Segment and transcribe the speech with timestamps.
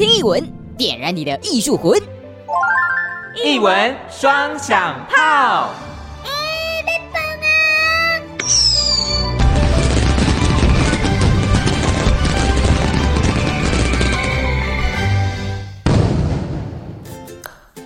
[0.00, 0.42] 听译文，
[0.78, 2.00] 点燃你的艺术魂。
[3.44, 5.74] 译文双响炮。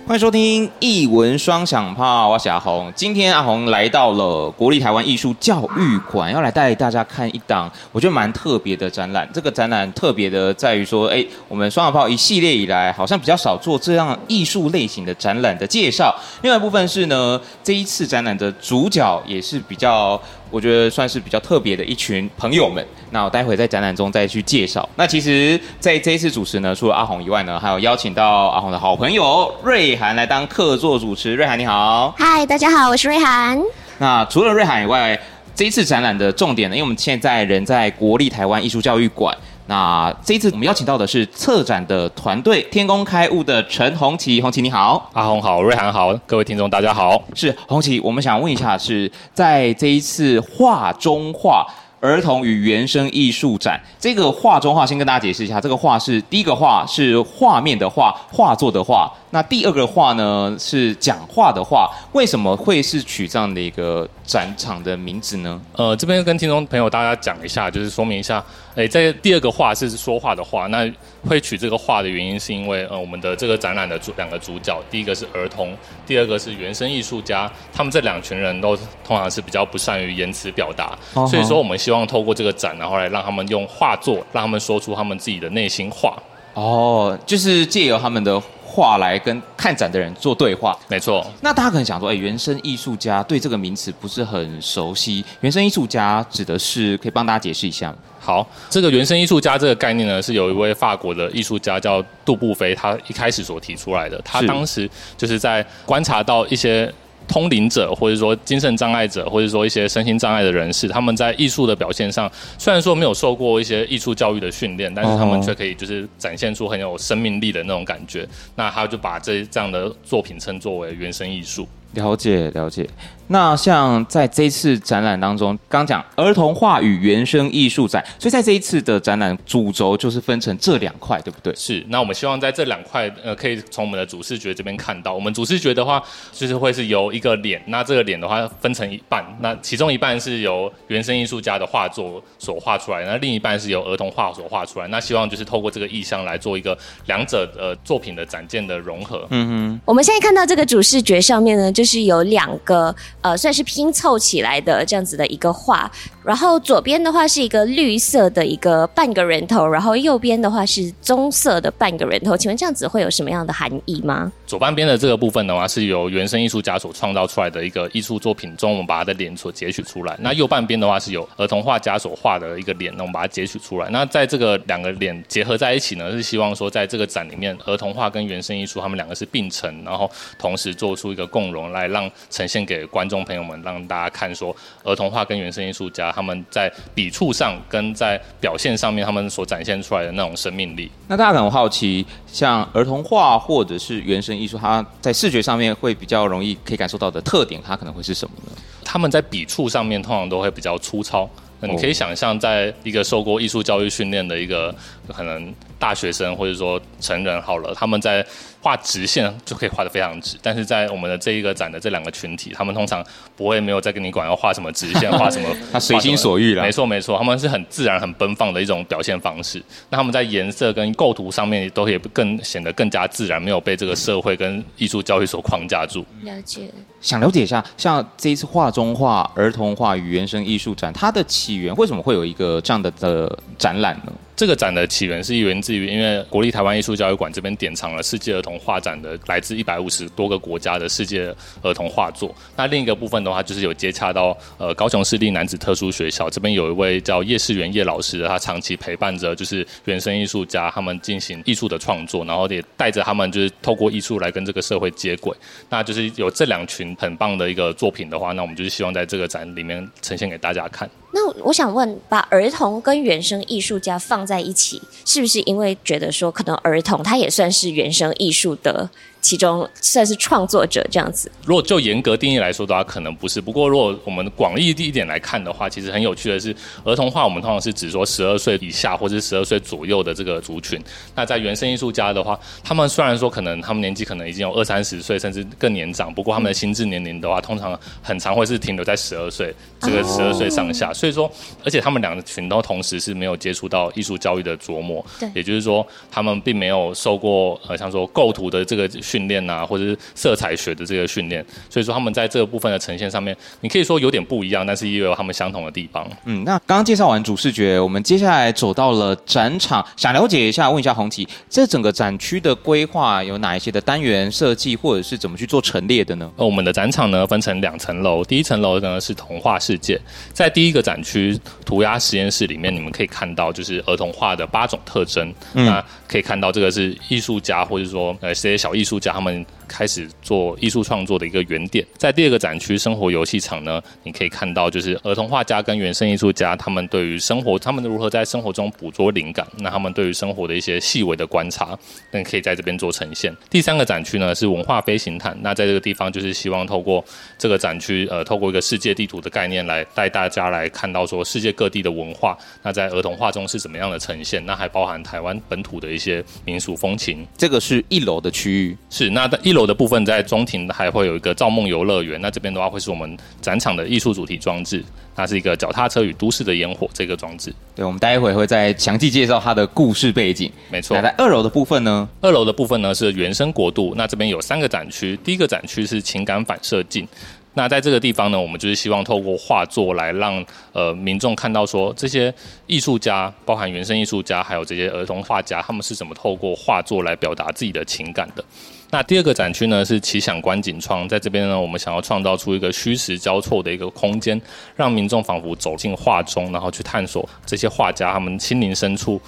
[0.07, 2.93] 欢迎收听艺文双响炮，我是阿红。
[2.95, 9.27] 今天阿红来到了国立台湾艺术教育馆，要来带大家看一档我觉得蛮特别的展览。
[9.33, 16.15] 这个展览特别的在于说，哎，我们双响炮一系列以来，好像比较少做这样艺术类型的展览的介绍。
[16.43, 20.21] 另外一部分是呢，这一次展览的主角也是比较。
[20.55, 22.81] 我觉得算是比较特别的一群朋友们。
[23.09, 24.87] 那我待会在展览中再去介绍。
[24.95, 31.35] 那其实在这一次主持呢，除了阿红以外呢，还有邀请到阿红的好朋友瑞涵来当客座主持。
[31.35, 33.61] 瑞涵你好，嗨，大家好，我是瑞涵。
[33.97, 35.19] 那除了瑞涵以外，
[35.53, 39.37] 这一次展览的重点呢，因为我们现在人在国立台湾艺术教育馆。
[39.67, 51.65] 那这一次我们邀请到的是策展的团队天工开物的陈红旗，红旗你好，阿红好，瑞涵好，各位听众大家好，是红旗，我们想问一下，是在这一次画中画
[51.99, 59.11] 儿童与原生艺术展，这个画中画先跟大家解释一下，这个画是第一个画是画面的画，画作的画。
[59.31, 65.61] 那第二个画呢是讲话的话，为什么会是取这样的一个展场的名字呢？
[65.73, 68.43] 呃，这边跟听众朋友大家讲一下，就是说明一下，
[68.75, 70.91] 诶，在第二个画是说话的话，那
[71.27, 86.17] 会取这个画的原因是因为，呃，我们的这个展览的主两个主角，第一个是儿童，第二个是原生艺术家，他们这两群人都通常是比较不善于言辞表达，哦、所以说我们希望透过这个展，然后来让他们用画作，让他们说出他们自己的内心话。
[86.55, 88.41] 哦，就是借由他们的。
[88.75, 91.25] 话来跟看展的人做对话，没错。
[91.39, 95.23] 那大家可能想说，哎，原生艺术家对这个名词不是很熟悉。
[95.39, 97.97] 原生艺术家指的是，可以帮大家解释一下吗？
[98.19, 104.21] 好，这个原生艺术家这个概念呢，是有一位法国的艺术家叫杜布菲，他一开始所提出来的。
[104.25, 106.93] 他当时就是在观察到一些。
[107.27, 118.27] 通灵者，或者说精神障碍者，或者说一些身心障碍的人士，他们在艺术的表现上，虽然说没有受过一些艺术教育的训练，但是他们却可以就是展现出很有生命力的那种感觉。
[118.55, 121.67] 那他就把这这样的作品称作为原生艺术。
[121.93, 122.85] 了解了解，
[123.27, 131.53] 那像在这次展览当中，刚讲儿童画与原生艺术展，所以在这一次的展览主轴就是分成这两块，对不对？
[131.55, 131.83] 是。
[131.89, 144.87] 那我们希望在这两块，呃，可以从我们的主视觉这边看到，我们主视觉的话，就是会是由一个脸，那这个脸的话分成一半，那其中一半是由原生艺术家的画作所画出来，那另一半是由儿童画所画出来。
[144.89, 149.25] 那希望就是透过这个意象来做一个两者呃作品的展件的融合。
[149.31, 149.81] 嗯哼。
[149.85, 155.91] 我们现在看到这个主视觉上面呢，就是有两个呃，算是拼凑起来的这样子的一个画。
[156.23, 162.37] 然后左边的话是一个绿色的一个半个人头，然后右边的话是棕色的半个人头。
[162.37, 164.31] 请问这样子会有什么样的含义吗？
[164.45, 170.15] 左半边的这个部分的话，是由原生艺术家所创造出来的一个艺术作品中，我们把他的脸所截取出来。
[170.19, 173.89] 那右半边的话是由儿童画家所画的一个脸，那我们把它截取出来。
[173.89, 180.09] 那在这个两个脸结合在一起呢，是希望说在这个展里面，儿童画跟原生艺术他们两个是并存，然后
[180.39, 184.53] 同时做出一个共融，来让呈现给观众朋友们，让大家看说
[184.83, 190.91] 儿童画跟原生艺术家他们在笔触上跟在表现上面，他们所展现出来的那种生命力。
[191.07, 198.51] 那大家可能好奇，像儿童画或者是原生艺术，它在视觉上面会比较容易可以感受到的特点，它可能会是什么呢？
[198.83, 201.29] 他们在笔触上面通常都会比较粗糙。
[201.61, 204.75] 那你可以想象，在一个受过艺术教育训练的一个
[205.07, 208.25] 可能大学生或者说成人好了，他们在。
[208.65, 213.05] 画直线就可以画得非常直，但是在我们的这一个展的这两个群体，他们通常
[213.35, 216.63] 不会没有再跟你管要画什么直线，画什么， 他随心所欲了。
[216.63, 219.61] 没错没错，他们是很自然、很奔放的一种表现方式。
[219.91, 226.03] 那他们在颜色跟构图上面都可以更显得更加自然，没有被这个社会跟艺术教育所框架住。
[226.23, 226.67] 了解。
[226.99, 234.11] 想了解一下，像这一次画中画儿童画与原生艺术展，它的起源为什么会有一个这样的的展览呢？
[234.35, 242.35] 这个展的起源是源自于，因为国立台湾艺术教育馆这边典藏了世界儿童画展的来自一百五十多个国家的世界儿童画作。
[242.57, 255.33] 那另一个部分的话，就是有接洽到呃高雄市立男子特殊学校这边有一位叫叶世元叶老师的，他长期陪伴着就是原生艺术家他们进行艺术的创作，然后也带着他们就是透过艺术来跟这个社会接轨。
[255.69, 260.89] 那就是有这两群很棒的一个作品的话，那我们就是希望在这个展里面呈现给大家看。
[261.15, 268.89] 那我想问，把儿童跟原生艺术家放在一起，是不是因为觉得说，可能儿童他也算是原生艺术的
[269.25, 271.31] 其中算是创作者这样子。
[271.45, 273.41] 如果就严格定义来说的话，可能不是。
[273.41, 280.79] 不过如果我们广义一点来看的话，其实很有趣的是，儿童画我们通常是指说十二岁以下或者是十二岁左右的这个族群。
[281.15, 290.93] 那在原生艺术家的话，他们虽然说可能他们年纪可能已经有二三十岁，甚至更年长，不过他们的心智年龄的话，通常很常会是停留在十二岁这个十二岁上下。
[290.93, 291.27] 所以说，
[291.63, 306.05] 而且他们两个群都同时是没有接触到艺术教育的琢磨，对，也就是说，他们并没有受过呃，像说构图的这个训练啊，或者是色彩学的这个训练，所以说他们在这个部分的呈现上面，你可以说有点不一样，但是也有他们相同的地方。
[306.25, 316.29] 嗯，那刚刚介绍完主视觉，我们接下来走到了展场，想了解一下，问一下红旗，这整个展区的规划有哪一些的单元设计，或者是怎么去做陈列的呢？
[316.35, 319.97] 呃，我们的展场呢分成两层楼，第一层楼呢是童话世界，
[320.33, 329.45] 在第一个展区涂鸦实验室里面，你们可以看到就是儿童画的八种特征，嗯、那可以看到这个是艺术家或者说呃这些小艺术家他们。
[329.67, 341.77] 开始做艺术创作的一个原点，在第二个展区生活游戏场呢，你可以看到就是儿童画家跟原生艺术家他们对于生活，他们如何在生活中捕捉灵感，那他们对于生活的一些细微的观察，
[342.11, 343.35] 那可以在这边做呈现。
[343.49, 347.03] 第三个展区呢是文化飞行毯，那在这个地方就是希望透过
[347.37, 357.25] 这个展区，呃，透过一个世界地图的概念来带大家来看到说世界各地的文化，那在儿童画中是怎么样的呈现，那还包含台湾本土的一些民俗风情。
[357.37, 362.21] 这个是一楼的区域，是那在一楼的部分，在中庭还会有一个造梦游乐园。
[362.21, 364.83] 那这边的话，会是我们展场的艺术主题装置。
[365.15, 367.51] 它是一个脚踏车与都市的烟火这个装置。
[367.73, 370.51] 对，我们待一会会再详细介绍它的故事背景。
[370.69, 370.95] 没错。
[370.97, 372.07] 那在二楼的部分呢？
[372.19, 373.93] 二楼的部分呢是原生国度。
[373.95, 377.07] 那这边有三个展区，第一个展区是情感反射镜。
[377.53, 382.33] 那在这个地方呢，我们就是希望透过画作来让呃民众看到说，这些
[382.67, 388.43] 艺术家，包含原生艺术家，还有这些儿童画家，他们是怎么透过画作来表达自己的情感的。
[388.91, 394.39] 那第二个展区呢是奇想观景窗，在这边呢，我们想要创造出一个虚实交错的一个空间，
[394.75, 399.19] 让民众仿佛走进画中，然后去探索这些画家他们心灵深处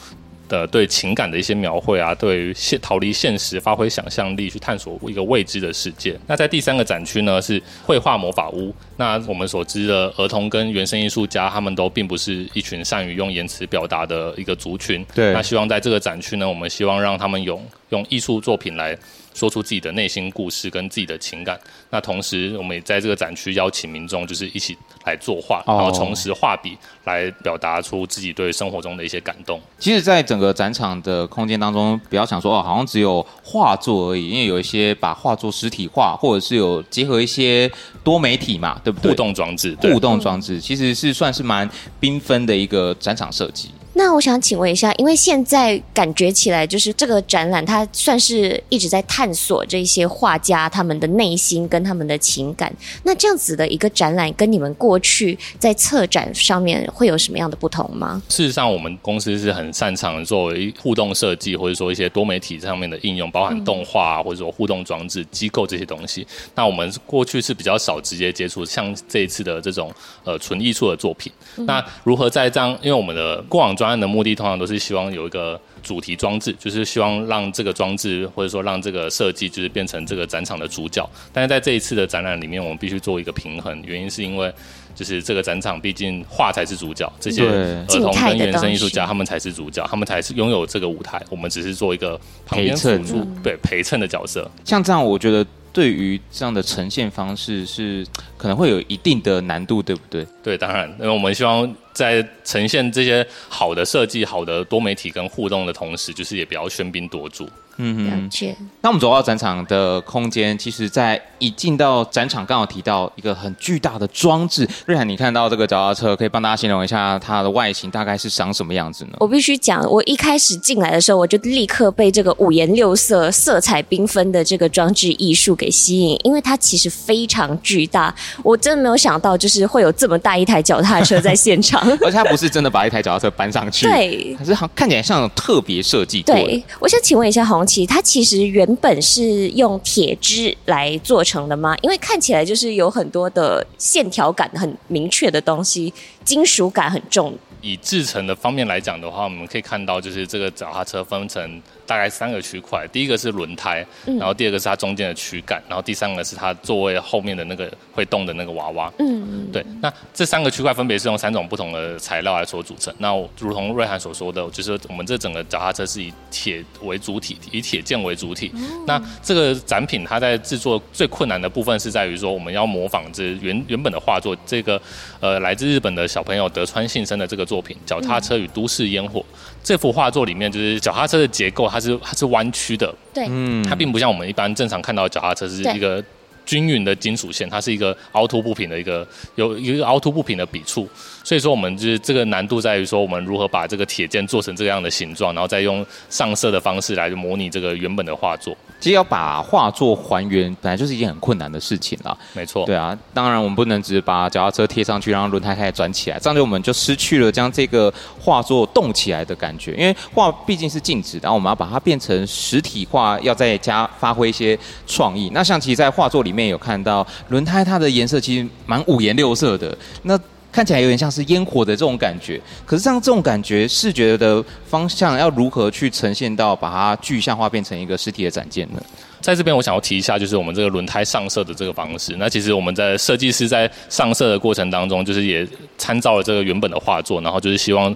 [0.48, 6.18] 的对情感的一些描绘啊，对于现逃离现实、发挥想象力去探索一个未知的世界。
[6.28, 8.74] 那在第三个展区呢是绘画魔法屋。
[8.96, 15.06] 那我们所知的儿童跟原生艺术家，他们都并不是一群善于用言辞表达的一个族群。
[15.14, 15.34] 对。
[15.34, 18.98] 那希望在这个展区呢，我们希望让他们用用艺术作品来。
[19.38, 21.60] 说出自己的内心故事跟自己的情感。
[21.92, 24.76] 那同时，我们也在这个展区邀请民众，就是一起
[25.06, 26.76] 来作画，然后重拾画笔
[27.06, 29.62] 来表达出自己对生活中的一些感动。
[29.78, 37.72] 其实，在整个展场的空间当中，不要想说哦，好像只有画作而已，因为有一些把画作实体化，或者是有结合一些
[38.04, 39.12] 多媒体嘛，对不对？
[39.12, 41.70] 互动装置，互动装置其实是算是蛮
[42.02, 43.70] 缤纷的一个展场设计。
[43.94, 52.74] 那我想请问一下，因为现在感觉起来就是这个展览，它算是一直在探索这些画家他们的内心跟他们的情感。
[53.04, 58.22] 那这样子的一个展览，跟你们过去在策展上面会有什么样的不同吗？
[58.30, 66.26] 事实上，我们公司是很擅长作为互动设计，或者说一些多媒体上面的应用，包含动画或者说互动装置、机构这些东西。
[66.56, 69.92] 那我们过去是比较少直接接触像这一次的这种
[70.24, 71.32] 呃纯艺术的作品。
[71.58, 72.68] 那如何在这样？
[72.82, 81.08] 因为我们的过往专案的目的通常都是希望有一个主题装置，就是希望让这个装置或者说让这个设计就是变成这个展场的主角。
[81.32, 84.52] 但是在这一次的展览里面，我们必须做一个平衡，原因是因为
[84.96, 94.50] 就是这个展场毕竟画才是主角，这些儿童跟原生艺术家他们才是主角，他们才是拥有这个舞台，我们只是做一个旁边辅助，对，陪衬的角色。
[94.66, 95.46] 像这样，我觉得。
[95.78, 98.04] 对于这样的呈现方式是
[98.36, 100.26] 可能会有一定的难度，对不对？
[100.42, 107.48] 对，当然，因为我们希望在呈现这些好的设计、好的多媒体跟互动的同时，就是也不要喧宾夺主。
[107.78, 114.68] 嗯哼，那我们走到展场的空间，其实，在一进到展场，刚好提到一个很巨大的装置。
[114.86, 119.12] 瑞涵，你看到这个脚踏车，可以帮大家形容一下它的外形大概是长什么样子呢？
[119.20, 128.14] 我必须讲，我一开始进来的时候，我就立刻被这个五颜六色、色彩缤纷的这个装置艺术给吸引，因为它其实非常巨大。
[128.42, 136.24] 我真的没有想到，就是会有这么大一台脚踏车在现场， 而且它不是真的把一台脚踏车搬上去，对，可是好像看起来像特别设计。
[136.24, 141.76] 对，我想请问一下宏它其实原本是用铁枝来做成的吗？
[141.82, 145.94] 因为看起来就是有很多的线条感很明确的东西，
[146.24, 147.38] 金属感很重。
[147.62, 158.92] 以制成的方面来讲的话，我们可以看到，就是这个脚踏车分成大概三个区块，第一个是轮胎，然后第二个是它中间的躯干，然后第三个是它座位后面的那个会动的那个娃娃。
[159.00, 159.66] 嗯，对。
[159.82, 162.94] 那这三个区块分别是用三种不同的材料来所组成。
[162.98, 168.52] 那如同瑞涵所说的，就是我们这整个脚踏车是以铁为主体，以铁件为主体。
[168.86, 174.82] 那这个展品它在制作最困难的部分是在于说，我们要模仿这原原本的画作，这个
[175.22, 179.20] 呃来自日本的小朋友德川信生的这个作品《脚踏车与都市烟火》。
[179.68, 186.02] 这幅画作里面，就是脚踏车的结构，它是它是弯曲的，对，嗯，它并不像我们一般正常看到的脚踏车是一个
[186.46, 189.06] 均匀的金属线，它是一个凹凸不平的一个
[189.36, 190.88] 有一个凹凸不平的笔触。
[191.22, 198.56] 所以说，我们就是这个难度在于说，我们如何把这个铁件做成这样的形状，然后再用上色的方式来模拟这个原本的画作。
[198.80, 202.16] 其实要把画作还原，本来就是一件很困难的事情啦。
[202.34, 202.66] 没错。
[202.66, 209.74] 对啊，当然我们不能只是把脚踏车贴上去，让轮胎开始转起来，这样就我们就失去了将这个画作动起来的感觉。
[209.74, 215.32] 因为画毕竟是静止，然后我们要把它变成实体化，要再加发挥一些创意。
[215.34, 219.76] 那像其实，在画作里面有看到轮胎，它的颜色其实蛮五颜六色的。
[220.04, 220.18] 那
[220.58, 228.82] 看起来有点像是烟火的这种感觉，可是像这种感觉，视觉的方向要如何去呈现到把它具象化，变成一个实体的展件呢？
[229.22, 232.16] 在这边，我想要提一下，就是我们这个轮胎上色的这个方式。
[232.18, 235.48] 那其实我们在设计师在上色的过程当中，就是也
[235.78, 237.96] 参照了这个原本的画作，然后就是希望。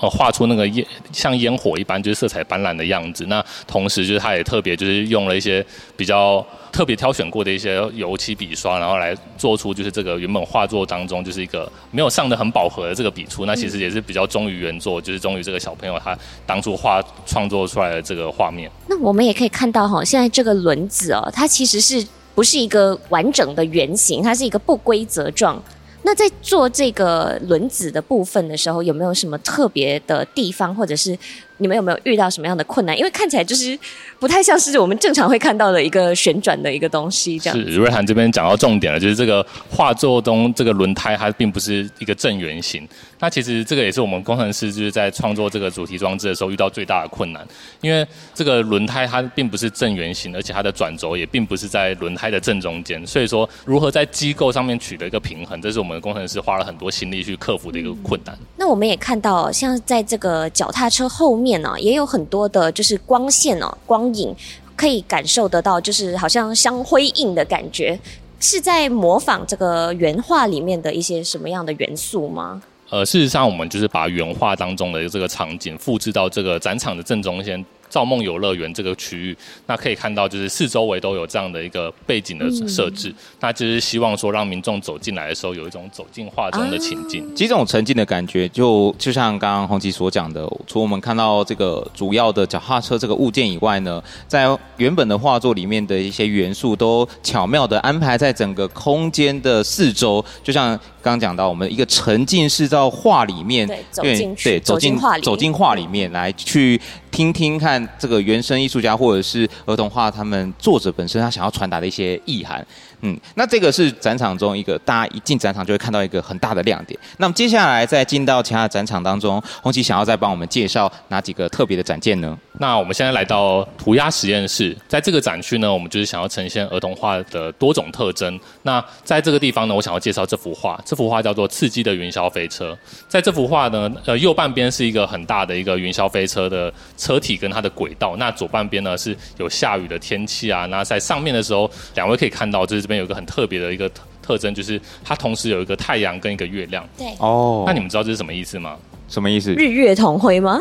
[0.00, 3.24] 呃，画出那个烟像烟火一般，就是色彩斑斓的样子。
[3.26, 5.64] 那同时，就是他也特别就是用了一些
[5.96, 13.46] 比较特别挑选过的一些油漆笔刷，然后来做出就是这个原本画作当中就是一个没有上的很饱和的这个笔触。
[13.46, 18.70] 那其实也是比较忠于原作，就是忠于这个小朋友他当初画创作出来的这个画面。
[18.88, 24.22] 那我们也可以看到哈，现在这个轮子哦，它其实是不是一个完整的圆形？
[24.22, 25.62] 它是一个不规则状。
[26.08, 31.18] 那在做这个轮子的部分的时候，有没有什么特别的地方，或者是
[31.58, 32.96] 你们有没有遇到什么样的困难？
[32.96, 33.78] 因为看起来就是
[34.18, 37.58] 不太像是我们正常会看到的一个旋转的一个东西，这样。
[37.58, 42.88] 是瑞涵这边讲到重点了，就是这个画作中这个轮胎它并不是一个正圆形。
[43.20, 47.44] 那其实这个也是我们工程师就是在创作这个主题装置的时候遇到最大的困难，
[47.80, 58.38] 因为这个轮胎它并不是正圆形，而且它的转轴也并不是在轮胎的正中间，所以说如何在机构上面取得一个平衡，这是我们的工程师花了很多心力去克服的一个困难。
[58.56, 64.34] 那我们也看到，像在这个脚踏车后面面呢、也有很多的就是光线哦、光影
[64.76, 67.98] 可以感受得到，就是好像相辉映的感觉，
[68.38, 72.60] 是在模仿这个原画里面的一些什么样的元素吗？
[72.90, 77.64] 呃，事实上，我们就是把原画当中的这个场景复制到这个展场的正中间。
[77.88, 87.24] 造梦游乐园这个区域，那可以看到就是四周围都有这样的一个背景的设置，嗯、那就是希望说让民众走进来的时候有一种走进画中的情境。
[87.34, 100.78] 其实这种沉浸的感觉就，就就像刚刚红旗所讲的，除我们看到这个主要的脚踏车这个物件以外呢，在原本的画作里面的一些元素都巧妙的安排在整个空间的四周，就像
[101.08, 106.78] 刚刚讲到，我们一个沉浸式到画里面，对，走进去，对，走进画里，走进画里面来去。
[107.10, 112.64] 听听看，这个原生艺术家或者是儿童画，他们作者本身他想要传达的一些意涵。
[113.00, 117.00] 嗯，那这个是展场中一个大家一进展场就会看到一个很大的亮点。
[117.16, 122.38] 那么接下来再进到其他的展场当中，红旗想要再帮我们介绍哪几个特别的展件呢？
[122.60, 128.38] 那我们现在来到涂鸦实验室，在这个展区呢，我们就是想要呈现儿童画的多种特征。
[128.62, 132.72] 那在这个地方呢，我想要介绍这幅画，这幅画叫做《刺激的云霄飞车》。
[133.08, 140.66] 在这幅画呢，呃，右半边是一个很大的一个云霄飞车的车体跟它的轨道，那左半边呢是有下雨的天气啊。
[140.66, 146.86] 那在上面的时候，两位可以看到，就是这边有一个很特别的一个特特征，就是它同时有一个太阳跟一个月亮。
[146.98, 148.76] 对，哦，那你们知道这是什么意思吗？
[149.08, 149.54] 什么意思？
[149.54, 150.60] 日月同辉吗？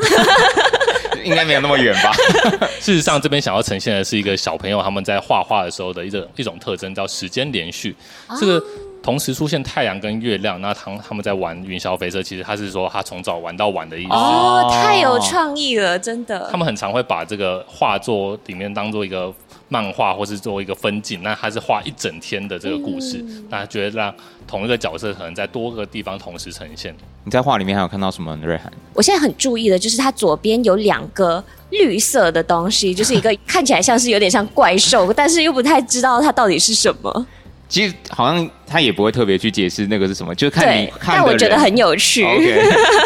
[1.23, 2.11] 应该没有那么远吧。
[2.79, 7.95] 事实上，这边想要呈现的是一个小朋友他们在画画的时候的一种一种特征，叫时间连续。
[8.39, 8.63] 这个
[9.07, 14.09] 同时出现太阳跟月亮，那他他们在玩云霄飞车，其实他是说他从早玩到晚的意思。
[14.09, 16.49] 哦，太有创意了，真的。
[16.51, 19.33] 他们很常会把这个画作里面当做一个。
[19.69, 24.15] 漫画或是作为一个分镜，那他是画一整天的这个故事，嗯、那觉得让
[24.47, 26.95] 同一个角色可能在多个地方同时呈现。
[27.25, 28.33] 你在画里面还有看到什么？
[28.41, 37.27] 瑞涵，我现在很注意的就是它左边有两个绿色的东西，就是一个 看起来像是有点像怪兽，但是又不太知道它到底是什么。
[37.69, 41.15] 其实好像他也不会特别去解释那个是什么，就看你看。
[41.15, 42.25] 但我觉得很有趣。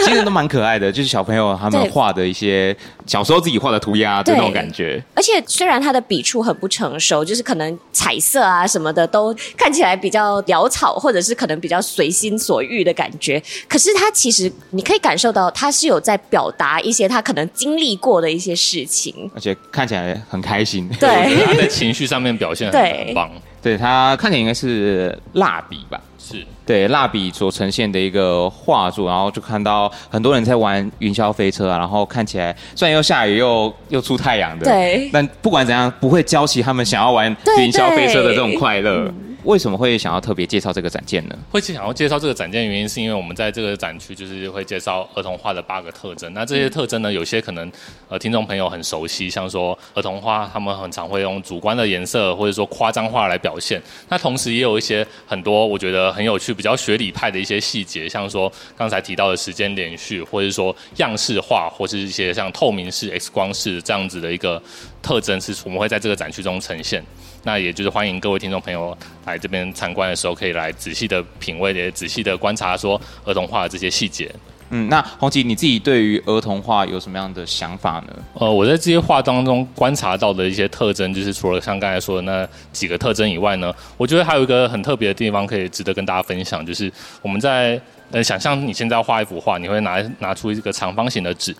[0.06, 2.75] 其实都蛮可爱的，就是小朋友他们画的一些
[3.06, 5.03] 小时候自己画的涂鸦的那种感觉。
[5.15, 13.41] 而且虽然他的笔触很不成熟，就是可能彩色啊什么的都看起来比较潦草，或者是可能比较随心所欲的感觉。
[13.68, 20.88] 可是他其实你可以感受到，他是有在表达一些他可能经历过的一些事情，而且看起来很开心。
[21.00, 21.10] 对，
[21.46, 23.32] 他在情绪上面表现很棒。
[23.62, 26.00] 对，他看起来应该是蜡笔吧？
[26.18, 39.12] 是对，蜡笔所呈现的一个画作，然后就看到很多人在玩云霄飞车啊，然后看起来虽然又下雨又又出太阳的，对，但不管怎样不会浇熄他们想要玩云霄飞车的这种快乐。
[39.43, 41.36] 为什么会想要特别介绍这个展件呢？
[41.50, 46.31] 会想要介绍这个展件原因，是因为我们在这个展区就是会介绍儿童画的八个特征。
[46.33, 47.71] 那这些特征呢，有些可能
[48.07, 53.81] 呃听众朋友很熟悉，像说儿童画，他们很常会用主观的颜色或者说夸张化来表现。
[54.10, 64.62] 那同时也有一些很多我觉得很有趣、比较学理派的一些细节，像说刚才提到的时间连续，或者说样式化，或是一些像透明式、X 光式这样子的一个
[65.01, 67.03] 特征，是我们会在这个展区中呈现。
[67.43, 74.33] 那也就是欢迎各位听众朋友来这边参观的时候，可以来仔细的品味，也仔细的观察说儿童画的这些细节。
[74.74, 78.13] 嗯，那红旗你自己对于儿童画有什么样的想法呢？
[78.36, 86.89] 呃，我在这些画当中观察到的一些特征，就是除了像刚才说的那几个特征以外呢，我觉得还有一个很特别的地方可以值得跟大家分享，就是
[87.21, 87.77] 我们在
[88.12, 91.53] 呃想象你现在要画一幅画，你会拿拿出一个长方形的纸。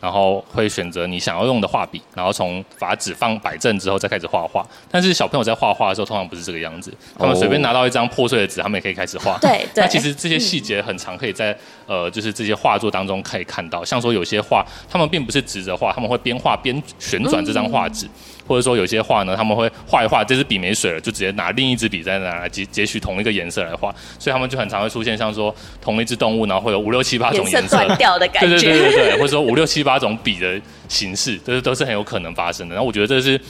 [0.00, 4.66] 然后会选择你想要用的画笔，然后从把纸放摆正之后再开始画画。
[4.90, 9.36] 但是小朋友在画画的时候通常不是这个样子，他们随便拿到一张破碎的纸，他们也可以开始画。
[9.40, 9.82] 对对。
[9.82, 13.84] 那其实这些细节很常可以在呃，就是这些画作当中可以看到。
[13.84, 18.06] 像说有些画，他们并不是直着画，他们会边画边旋转这张画纸。
[18.06, 18.10] 嗯
[18.48, 32.74] 或者说有些画呢，他们会画一画，这支笔没水了，就直接拿另一支笔再拿来截截取同一个颜色来画，所以他们就很常会出现像说同一只动物，然后会有五六七八种颜色，颜色断掉的感觉，对对对对对，或者说五六七八种笔的形式，这是都是很有可能发生的。
[32.74, 33.40] 然后我觉得这是。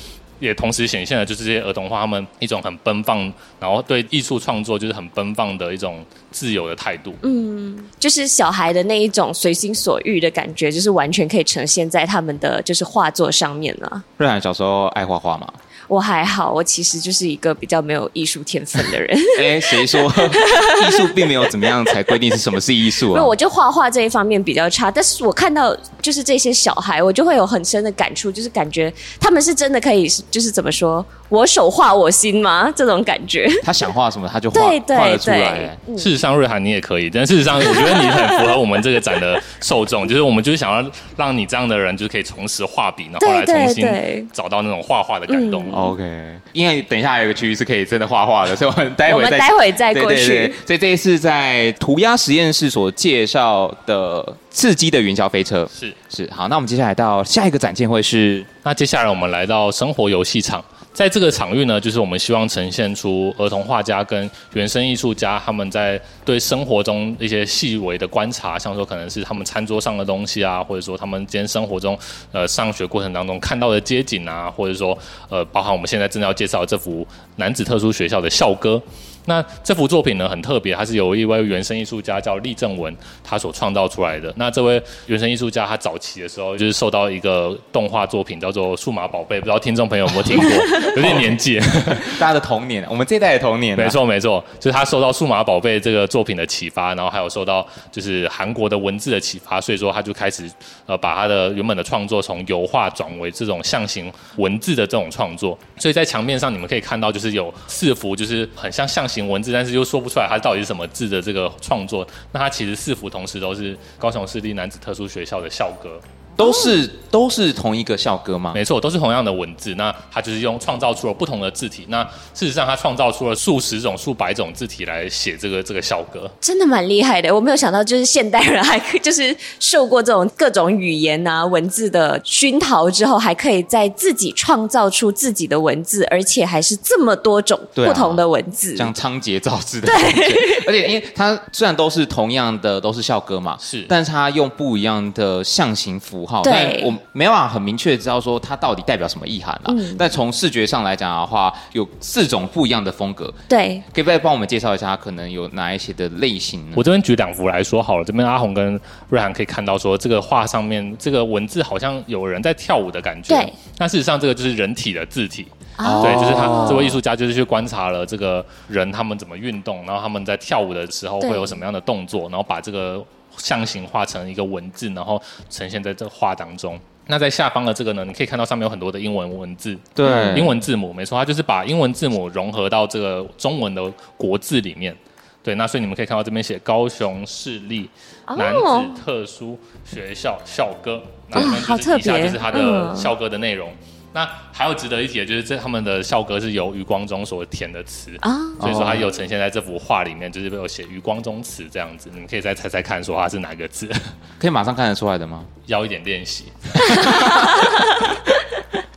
[0.40, 3.18] 也同时显现了，就是这些儿童画他们一种很奔放，
[3.58, 7.12] 然后对艺术创作就是很奔放的一种自由的态度。
[7.24, 14.04] 嗯，就是小孩的那一种随心所欲的感觉，就是完全可以呈现在他们的就是画作上面了。
[14.18, 15.52] 瑞涵小时候爱画画吗？
[15.88, 19.18] 我还好，我其实就是一个比较没有艺术天分的人。
[19.40, 20.02] 哎，谁说
[20.86, 23.18] 艺术并没有怎么样才规定是什么是艺术啊？
[23.18, 32.70] 那我就画画这一方面比较差，但是我看到就是这些小孩，我就会有很深的感触，就是感觉他们是真的可以，就是怎么说，我手画我心吗？
[32.76, 33.50] 这种感觉。
[33.62, 35.76] 他想画什么，他就画对对画得出来。
[35.86, 45.64] 嗯、事实上，瑞涵你也可以，但事实上，我觉得你很符合我们这个展的受众，就是我们就是想要让你这样的人，就是可以重拾画笔，然后来重新找到那种画画的感动。
[45.72, 46.38] 嗯、OK。
[46.52, 50.26] 因为等一下还有一个区域是可以真的画画的，所以我们待会再我们待会再过去。
[50.26, 60.64] 对对对，所以这一次在涂鸦实验室所介绍的刺激的云霄飞车是是好，那我们接下来到下一个展件会是，那接下来我们来到生活游戏场。
[60.98, 71.96] 在这个场域呢，就是我们希望呈现出儿童画家跟原生艺术家他们在对生活中一些细微的观察，像说可能是他们餐桌上的东西啊，或者说他们今天生活中
[72.32, 77.06] 呃上学过程当中看到的街景啊，或者说呃包含我们现在正在要介绍这幅
[77.36, 78.82] 男子特殊学校的校歌。
[79.28, 84.32] 那这幅作品呢，很特别，它是由一位原生艺术家叫厉正文他所创造出来的。
[84.36, 90.48] 那这位原生艺术家他早期的时候就是受到一个动画作品叫做《数码宝贝》，不知道听众朋友有没有听过？
[90.96, 91.60] 有点年纪，
[92.18, 93.76] 大家的童年，我们这一代的童年。
[93.76, 100.50] 没错没错，就是他受到《数码宝贝》这个作品的启发，然后还有受到就是韩国的文字的启发，所以说他就开始
[100.86, 105.58] 呃把他的原本的创作从油画转为这种象形文字的这种创作。
[105.76, 109.17] 所以在墙面上你们可以看到，就是有四幅就是很像象形。
[109.26, 115.98] 文字，但是又说不出来它到底是什么字的这个创作，那它其实四幅同时都是高雄市立男子特殊学校的校歌。
[116.38, 118.52] 都是都是同一个校歌吗？
[118.54, 119.74] 没错，都是同样的文字。
[119.74, 121.84] 那他就是用创造出了不同的字体。
[121.88, 127.34] 那事实上，他创造出了数十种、数百种字体来写这个这个校歌，真的蛮厉害的。
[127.34, 139.88] 我没有想到，就是现代人还可以，就是受过这种各种语言啊文字的熏陶之后，还可以在自己创造出自己的文字，而且还是这么多种不同的文字，像仓颉造字的。
[139.90, 146.27] 对，而且因为它虽然都是同样的，都是校歌嘛，是，但是它用不一样的象形符。
[146.28, 149.68] 好，对但我没办法很明确知道说它到底代表什么意涵啊。
[149.68, 153.32] 嗯、但从视觉上来讲的话，有四种不一样的风格。
[153.48, 156.74] 对，可以不可以帮我们介绍一下，可能有哪一些的类型呢？
[156.76, 158.04] 我这边举两幅来说好了。
[158.04, 163.34] 这边阿红跟瑞涵可以看到说，这个画上面这个文字好像有人在跳舞的感觉。
[163.34, 165.46] 对，那事实上这个就是人体的字体。
[165.78, 173.00] 哦对，就是他这位艺术家就是去观察了这个人他们怎么运动，然后他们在跳舞的时候会有什么样的动作，然后把这个
[173.38, 176.78] 象形画成一个文字，然后呈现在这个画当中。
[177.06, 184.94] 那在下方的这个呢，你可以看到上面有很多的英文文字，对，英文字母，没错，它就是把英文字母融合到这个中文的国字里面。
[185.42, 187.88] 对，那所以你们可以看到这边写高雄市立
[188.36, 191.00] 男子特殊学校校歌，
[191.32, 193.72] 下就是它的校歌的内容。
[194.12, 202.08] 那还有值得一提的就是，这他们的校歌是由余光中所填的词啊，所以说它有呈现在这幅画里面，就是有写余光中词这样子。
[202.12, 203.88] 你们可以再猜猜看，说它是哪个字？
[204.40, 205.44] 可以马上看得出来的吗？
[205.66, 206.46] 要一点练习。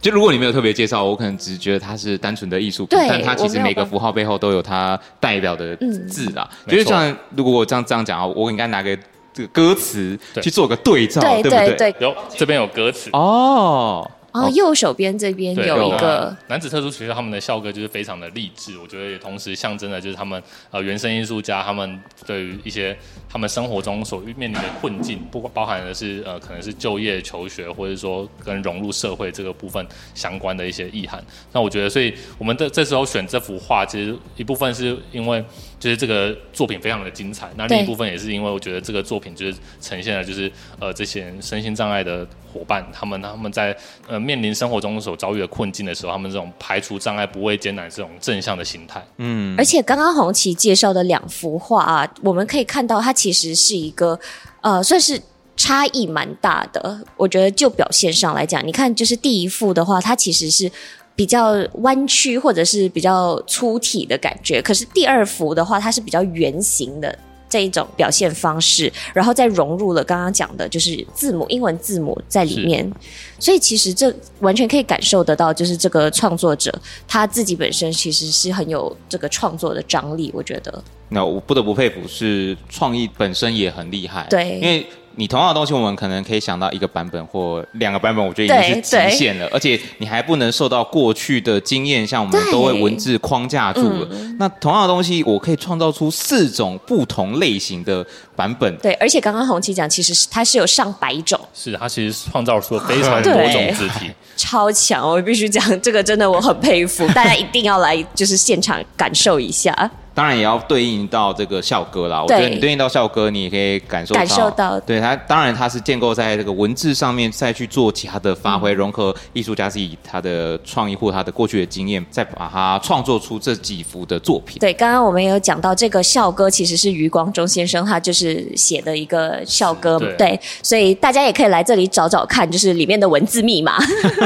[0.02, 5.76] 就如果你没有特别介绍，我可能只觉得它是单纯的艺术品，但它其实每个符号背后都有它代表的
[6.08, 6.50] 字啊。
[6.66, 8.98] 嗯、就是像如果我这样这样讲啊，我应该拿个
[9.32, 11.92] 这个歌词去做个对照，对，对不对？
[11.92, 14.10] 对，有这边有歌词哦。
[14.32, 16.36] 哦，右手边这边有一个。
[16.48, 22.98] 男子特殊学校，他们的校歌就是非常的励志，我觉得也同时象征的就是他们呃原生艺术家他们对于一些
[23.30, 31.24] 他们生活中所面临的困境，不包含的是呃可能是就业、求学，或者说跟融入社会这个部分相关的一些意涵。
[31.52, 35.44] 那我觉得，所以我们的这时候选这幅画，其实一部分是因为
[35.80, 44.20] 就是这个作品非常的精彩，那另一部分也是因为我觉得这个作品就是呈现了就是呃这些身心障碍的伙伴，他们他们在呃。
[44.22, 49.04] 面临生活中所遭遇的困境的时候，他们这种排除障碍、不畏艰难这种正向的心态。
[49.18, 54.18] 嗯，而且刚刚红旗介绍的两幅画啊，我们可以看到它其实是一个
[54.62, 55.20] 呃，算是
[55.58, 57.04] 差异蛮大的。
[57.18, 60.72] 我觉得就表现上来讲，你看，就是第一幅的话，它其实是
[61.16, 67.18] 比较弯曲或者是比较粗体的感觉，可是第二幅的话，它是比较圆形的。
[67.52, 72.90] 这一种表现方式，然后再融入了刚刚讲的，就是字母，英文字母在里面，
[73.38, 76.74] 所以其实这完全可以感受得到，就是这个创作者
[77.06, 80.82] 他自己本身其实是很有这个创作的张力，我觉得。
[81.10, 84.88] 那我不得不佩服，是创意本身也很厉害，对，因为。
[85.16, 89.48] 你同样的东西，我们可能可以想到一个版本或两个版本，我觉得已经是极限了。
[89.52, 94.08] 而且你还不能受到过去的经验，像我们都会文字框架住了。
[94.12, 98.76] 嗯、那同样的东西，我可以创造出四种不同类型的版本。
[98.78, 101.40] 对，而且刚刚红旗讲，其实是它是有上百种。
[101.54, 105.08] 是，它其实创造出了非常多种字体，超强！
[105.08, 109.92] 我必须讲，这个真的我很佩服，大家一定要来，就是现场感受一下。
[110.14, 112.22] 当然也要对应到这个校歌啦。
[112.22, 114.20] 我觉得你对应到校歌，你也可以感受到。
[114.20, 114.80] 感受到。
[114.82, 124.58] 对它，当然它是建构在这个文字上面，再去做其他的发挥，嗯、融合艺术家自己他的创意或他的过去的经验，再把它创作出这几幅的作品。
[124.60, 133.78] 对，刚刚我们也有讲到这个校歌，其实是余光中先生他就是写的一个校歌，对，对，所以大家也可以来这里找找看，就是里面的文字密码，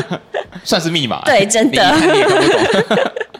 [0.63, 1.21] 算是密码。
[1.25, 1.95] 对，真的。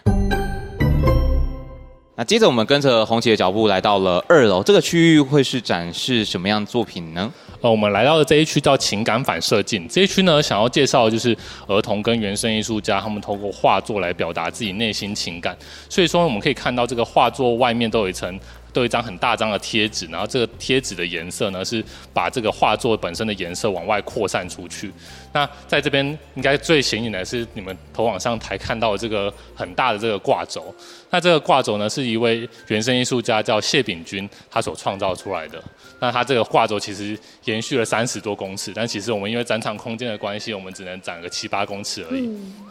[2.18, 7.30] 那接着我们跟着红旗的脚步来到了二楼，这个区域会是展示什么样的作品呢？
[7.60, 15.54] 呃，我们来到的这一区叫情感反射镜，这一区呢，想要介绍的就是儿童跟原生艺术家他们通过画作来表达自己内心情感。
[15.90, 18.40] 所以说，我们可以看到这个画作外面都有一层。
[18.76, 24.92] 都有一张很大张的贴纸，然后这个贴纸的颜色呢，是把这个画作本身的颜色往外扩散出去。
[25.32, 30.74] 那在这边应该最显眼的是你们头往上抬看到的这个很大的这个挂轴。
[31.08, 35.62] 那这个挂轴呢，是一位原生艺术家叫谢炳军他所创造出来的。
[35.98, 42.30] 那他这个挂轴其实延续了三十多公尺，但其实我们因为展场空间的关系，我们只能展个七八公尺而已。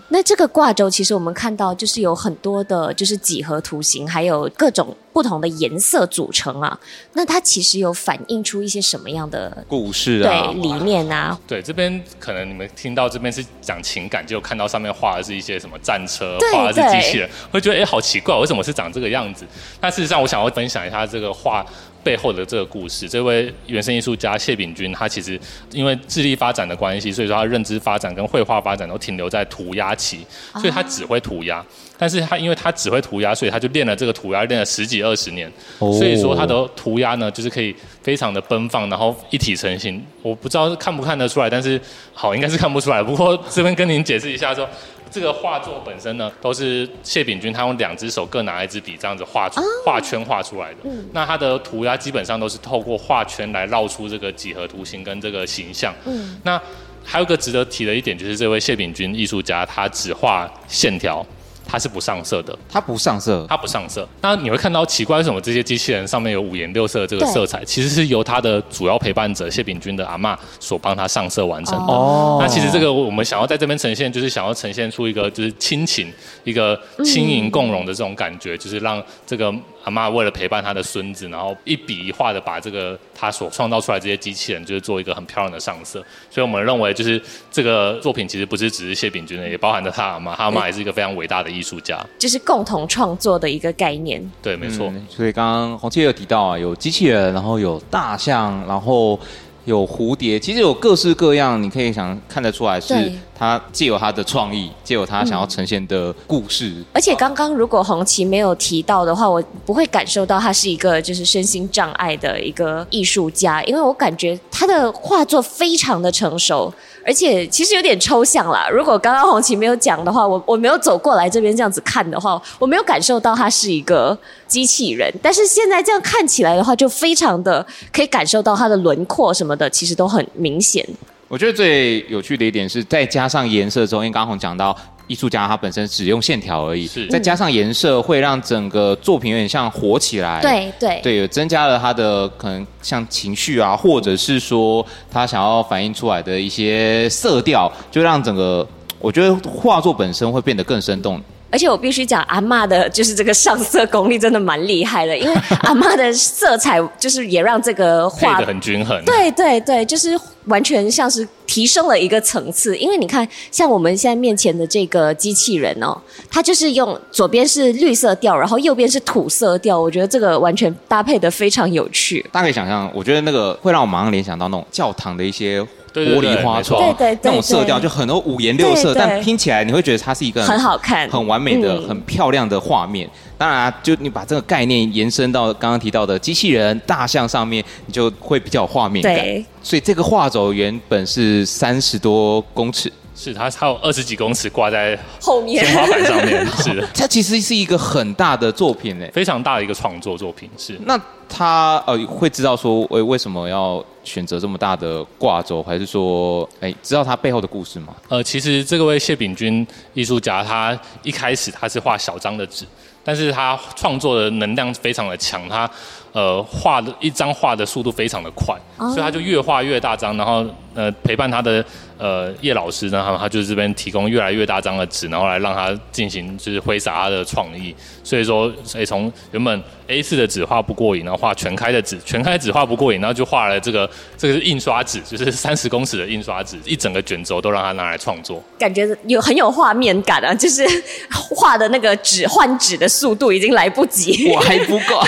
[0.09, 6.77] 那这个挂轴其实我们看到就是有很多的，就是几何图形，还有各种不同的颜色组成啊。
[7.13, 10.51] 那它其实有反映出一些什么样的故事啊？
[10.51, 11.39] 对，理念啊。
[11.47, 19.45] 对，这边可能你们听到这边是讲情感，就看到上面画的是一些什么战车，画的是机器人，会觉得哎，好奇怪，为什么是长这个样子？
[19.79, 21.65] 那事实上，我想要分享一下这个画。
[22.05, 25.39] 背后的这个故事，这位原生艺术家谢炳军，他其实
[25.71, 30.19] 因为智力发展的关系，所以说他认知发展跟绘画发展都停留在涂鸦期，
[30.53, 31.65] 所以他只会涂鸦。
[31.97, 35.51] 但是他因为他只会涂鸦，所以他就练了这个涂鸦，练了十几二十年。
[35.79, 40.05] 所以说他的涂鸦呢，就是可以非常的奔放，然后一体成型。
[40.21, 41.81] 我不知道看不看得出来，但是
[42.13, 43.01] 好，应该是看不出来。
[43.01, 44.69] 不过这边跟您解释一下说。
[45.15, 50.79] 这个画作本身呢，都是谢炳军他用两只手各拿一支笔这样子画出画圈画出来的。
[50.83, 55.95] 嗯，那他的涂鸦基本上都是透过画圈来绕出这个几何图形跟这个形象。
[56.03, 56.61] 嗯，那
[57.01, 61.25] 还有一个值得提的一点就是，这位谢炳军艺术家他只画线条，
[61.67, 64.07] 它是不上色的，它不上色，它不上色。
[64.21, 67.63] 那你会看到奇怪，为什么这些机器人上面有五颜六色的这个色彩？
[67.65, 71.93] 其实是由它的主要陪伴者谢炳君的阿嬷所帮他上色完成的。
[71.93, 76.11] 哦，那其实这个我们想要在这边呈现，就是想要呈现出一个就是亲情，
[76.43, 79.53] 一个轻盈共融的这种感觉，嗯、就是让这个。
[79.85, 86.03] 阿妈为了陪伴他的孙子，然后一笔一画的把这个他所创造出来这些机器人，就是做一个很漂亮的上色。
[86.29, 87.21] 所以我们认为，就是
[87.51, 90.35] 这个作品其实不是只是谢炳君的，也包含着他阿妈。
[90.35, 94.19] 他阿妈也是一个非常伟大的艺术家，就是共同创作的一个概念。
[94.41, 94.87] 对，没错。
[94.87, 99.19] 嗯、所以刚刚洪七有提到啊，有机器人，然后有大象，然后。
[99.65, 106.69] 有蝴蝶，其实有各式各样，你可以想看得出来，是他借有他的创意，借有他想要呈现的故事。
[106.69, 116.73] 嗯、而且刚刚如果红旗没有提到的话，我不会感受到他是一个就是身心障碍的一个艺术家，因为我感觉他的画作非常的成熟。
[117.05, 118.67] 而且其实有点抽象啦。
[118.69, 125.13] 如果刚刚红旗没有讲的话，我我没有走过来这边这样子看的话，我没有感受到它是一个机器人。
[125.21, 130.83] 但是现在这样看起来的话，就非常的可以感受到它的轮廓什么的，其实都很明显。
[131.27, 134.75] 我觉得最有趣的一点是，再加上颜色之后，因为刚刚红讲到。
[135.07, 140.41] 艺术家他本身只用线条而已，是再加上颜色，会让整个作品有点像活起来。
[140.41, 148.67] 对对对，增加了他的可能像情绪啊，或者是说他想要反映出来的一些色调，就让整个
[148.99, 151.21] 我觉得画作本身会变得更生动。
[151.55, 159.01] 而且我必须讲，阿嬷的就是这个上色功力真的蛮厉害的，因为阿嬷的色彩就是也让这个画的很均衡。
[159.05, 162.75] 对对对，就是完全像是提升了一个层次。
[162.75, 165.97] 因为你看，像我们现在面前的这个机器人哦，
[166.29, 172.19] 它就是用左边是绿色调，然后右边是土色调，我觉得这个完全搭配的非常有趣。
[172.33, 175.65] 大家可以想象，我觉得那个会让我马上联想到那种教堂的一些。
[175.95, 183.09] 玻璃花窗，对对对，那种色调就很多五颜六色，但拼起来你会觉得它是一个很，很好看、很完美的、嗯、很漂亮的画面。
[183.37, 189.13] 当然、啊，就你把这个概念延伸到刚刚提到的机器人、大象上面，你就会比较有画面感。
[189.13, 192.91] 对，所以这个画轴原本是三十多公尺。
[193.15, 196.45] 是，它还有二十几公尺挂在后面天花板上面。
[196.61, 200.49] 是的，它其实是一个很大的作品诶，非常大的一个创作作品。
[200.57, 200.99] 是，那
[201.29, 207.95] 他呃会知道说为为什么要选择这么大的挂轴，还是说哎知道他背后的故事吗？
[208.09, 212.65] 呃，其实这个位谢炳君艺术家，他一开始他是画小张的纸，
[213.01, 215.69] 但是他创作的能量非常的强，他
[216.15, 221.63] 呃画的一张画的速度非常的快，所以他就越画越大张，然后呃陪伴他的。
[221.97, 227.73] 呃，叶老师呢，他他就是这边提供越来越大张的纸，然后来让他进行就是挥洒他的创意。
[228.03, 238.43] 所以说，所以从原本 A4 的纸画不过瘾，然后画全开的纸，全开纸画不过瘾，然后就画了这个这个是印刷纸，就是三十公尺的印刷纸，一整个卷轴都让他拿来创作。
[238.59, 240.67] 感觉有很有画面感啊，就是
[241.09, 244.99] 画的那个纸换纸的速度已经来不及，我还不够，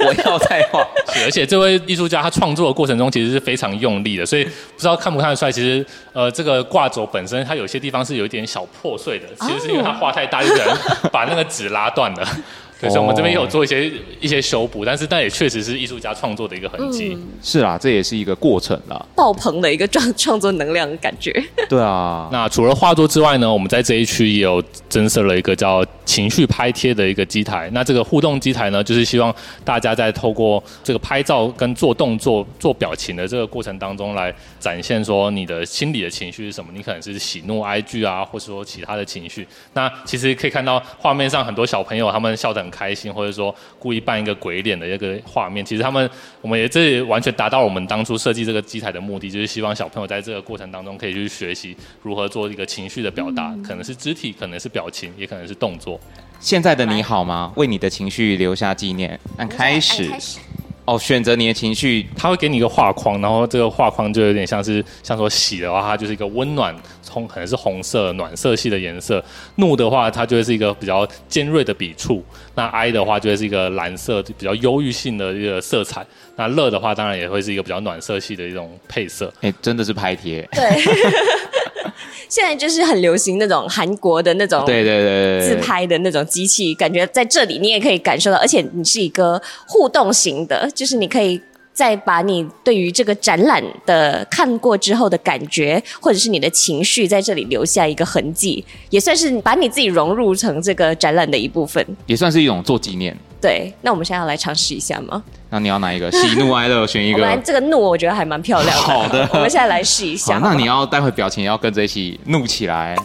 [0.00, 0.84] 我要再画。
[1.24, 6.24] 而且这位艺术家他创作的过程中其实是非常用力的，所以不知道看不看得出来，其实呃。
[6.24, 10.74] 呃，这个挂轴本身，它有些地方是有一点小破碎的，其实是因为他画太大，就可能
[11.12, 12.26] 把那个纸拉断了。
[12.80, 17.12] 对，所以我们这边有做一些一些修补，但是但也确实是艺术家创作的一个痕迹。
[17.14, 21.30] 嗯、是啊，这也是一个过程啦，爆棚的一个创创作能量的感觉。
[21.68, 27.68] 对啊，那除了画作之外呢，我们在这一区也有增设了一个叫情绪拍贴的一个机台。
[27.72, 36.70] 那这个互动机台呢，就是希望大家在透过这个拍照跟做动作、做表情的这个过程当中，来展现说你的心理的情绪是什么。
[36.74, 39.46] 你可能是喜怒哀惧啊，或者说其他的情绪。
[39.72, 46.08] 那其实可以看到画面上很多小朋友他们笑得很开心，或者说故意扮一个鬼脸的一个画面，其实他们，
[46.40, 55.93] 我们也这也完全达到我们当初设计这个机台的目的，就是希望小朋友在这个过程当中可以去学习如何做一个情绪的表达，可能是肢体，可能是表情，也可能是动作。
[56.40, 57.52] 现在的你好吗？
[57.56, 59.18] 为你的情绪留下纪念。
[59.36, 60.08] 按开始。
[60.08, 60.38] 开始
[60.86, 66.76] 哦，选择你的情绪，他会给你一个画框，然后这个画框就有点像是，像说喜的话，它就是一个温暖，
[67.08, 69.18] 红可能是红色暖色系的颜色；
[69.56, 72.22] 怒的话，它就会是一个比较尖锐的笔触；
[72.54, 76.02] 那哀的话，就会是一个蓝色比较忧郁性的一个色彩；
[76.36, 79.32] 那乐的话，当然也会是一个比较暖色系的一种配色。
[79.40, 80.46] 哎，真的是拍贴。
[80.52, 80.62] 对。
[82.28, 91.40] 现在就是很流行那种韩国的那种，对对对自拍的那种机器，感觉在这里你也可以感受到，而且你是一个互动型的，就是你可以
[91.74, 103.14] 再把你对于这个展览的看过之后的感觉，或者是你的情绪，在这里留下一个痕迹，也算是把你自己融入成这个展览的一部分，也算是一种做纪念。
[103.40, 105.22] 对，那我们现在要来尝试一下吗？
[105.50, 106.10] 那你要哪一个？
[106.12, 107.20] 喜怒哀乐选一个。
[107.20, 108.82] 我们这个怒，我觉得还蛮漂亮的。
[108.82, 110.38] 好的，我们现在来试一下。
[110.38, 112.96] 那你要待会表情要跟着一起怒起来。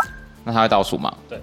[0.45, 1.13] 那他会倒数吗？
[1.27, 1.37] 对。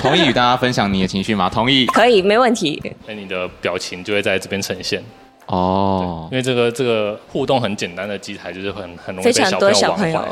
[0.00, 1.48] 同意与大家分享你的情绪吗？
[1.48, 1.86] 同意。
[1.86, 2.82] 可以，没问题。
[3.06, 5.02] 那你的表情就会在这边呈现。
[5.50, 10.24] 哦，因为这个这个互动很简单的机台，就是很很容易非常多小朋友，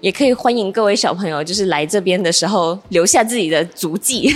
[0.00, 4.30] 也可以欢迎各位小朋友，就是来这边的时候留下自己的足迹。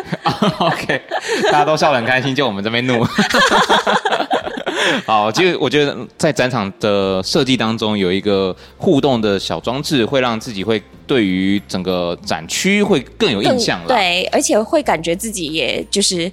[0.60, 1.00] OK，
[1.44, 3.02] 大家都笑得很开心，就我们这边怒。
[5.06, 13.88] 好，其实我觉得在展场的设计当中，有一个互动的小装置，会让自己会对于整个展区会更有印象了。
[13.88, 16.30] 对，而且会感觉自己也就是。